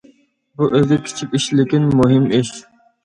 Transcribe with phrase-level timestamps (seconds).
[0.61, 2.51] بۇ ئۆزى كىچىك ئىش لېكىن مۇھىم ئىش.